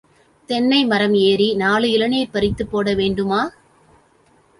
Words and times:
தென்ன 0.49 0.77
மரமேறி 0.85 1.49
நாலு 1.55 1.87
இளநீர் 1.91 2.31
பறித்துப்போட 2.33 2.95
வேண்டுமா? 2.95 3.41